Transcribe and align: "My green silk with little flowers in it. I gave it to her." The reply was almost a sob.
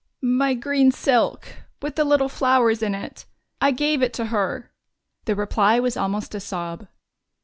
"My 0.23 0.55
green 0.55 0.89
silk 0.91 1.57
with 1.79 1.99
little 1.99 2.27
flowers 2.27 2.81
in 2.81 2.95
it. 2.95 3.25
I 3.61 3.69
gave 3.69 4.01
it 4.01 4.13
to 4.13 4.25
her." 4.33 4.71
The 5.25 5.35
reply 5.35 5.79
was 5.79 5.95
almost 5.95 6.33
a 6.33 6.39
sob. 6.39 6.87